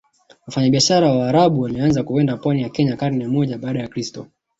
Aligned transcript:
Wafanyabiashara 0.47 1.11
Waarabu 1.11 1.61
walianza 1.61 2.03
kwenda 2.03 2.37
pwani 2.37 2.61
ya 2.61 2.69
Kenya 2.69 2.95
karne 2.97 3.23
ya 3.23 3.29
moja 3.29 3.57
baada 3.57 3.79
ya 3.79 3.87
kristo 3.87 4.27